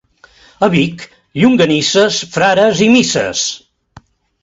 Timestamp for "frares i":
2.39-2.91